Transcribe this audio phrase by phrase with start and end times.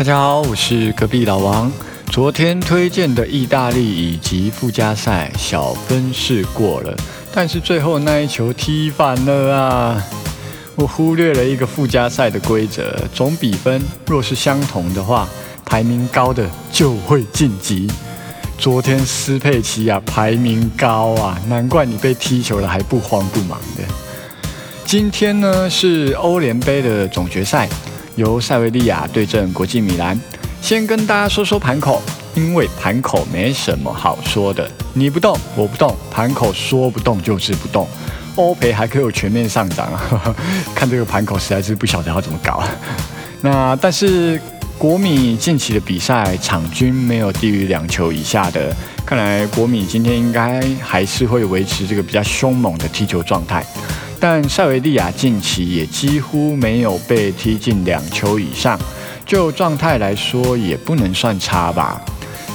[0.00, 1.70] 大家好，我是隔壁老王。
[2.06, 6.96] 昨天推荐的意大利乙级附加赛小分是过了，
[7.30, 10.02] 但是最后那一球踢反了啊！
[10.74, 15.28] 我忽略了一个附加赛的规则，总比分若是相同的话，
[15.66, 17.86] 排名高的就会晋级。
[18.56, 23.84] 昨天斯佩奇亚排名高啊，难怪你被踢球了还不慌不忙的。
[24.86, 27.68] 今天呢是欧联杯的总决赛。
[28.20, 30.18] 由塞维利亚对阵国际米兰，
[30.60, 32.02] 先跟大家说说盘口，
[32.34, 37.88] 因为盘口没什么好说的，你不动我不动，盘口说不动就是不动，
[38.36, 40.36] 欧赔还可以有全面上涨啊！
[40.76, 42.62] 看这个盘口实在是不晓得要怎么搞。
[43.40, 44.38] 那但是
[44.76, 48.70] 国米近期的比赛场均没有低于两球以下的，
[49.06, 53.64] 看来国米今天应该还是会维持这个比较凶猛的踢球状态。
[54.22, 58.78] 但塞维利亚近期也几乎没有被踢进两球以上，
[59.24, 61.98] 就状态来说也不能算差吧。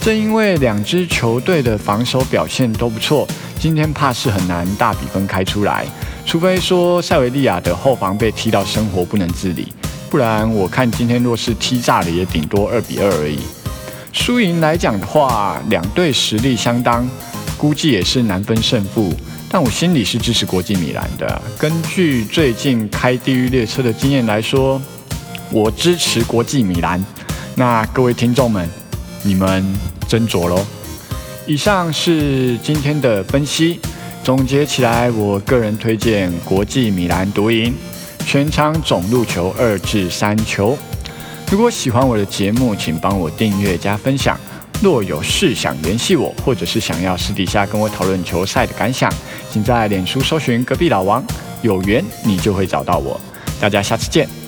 [0.00, 5.84] 正因为两支球队的防守表现都不错，今天怕是很难大比分开出来，
[6.24, 9.70] 除非说塞维利亚的后防被踢到生活不能自理，
[10.08, 13.38] 不然我看今天若是踢炸了，也顶多二比二而已。
[14.12, 17.06] 输赢来讲的话，两队实力相当，
[17.58, 19.12] 估计也是难分胜负。
[19.52, 21.42] 但我心里是支持国际米兰的。
[21.58, 24.80] 根据最近开地狱列车的经验来说，
[25.50, 27.04] 我支持国际米兰。
[27.56, 28.68] 那各位听众们，
[29.24, 29.64] 你们
[30.08, 30.64] 斟酌喽。
[31.46, 33.80] 以上是今天的分析，
[34.22, 37.74] 总结起来，我个人推荐国际米兰独赢，
[38.24, 40.78] 全场总入球二至三球。
[41.50, 44.38] 如果喜欢我的节目，请帮我订阅加分享。
[44.82, 49.12] 若有事想联系我，或者是想要私底下跟我讨论球赛的感想，
[49.50, 51.22] 请在脸书搜寻隔壁老王，
[51.60, 53.20] 有缘你就会找到我。
[53.60, 54.39] 大家下次见。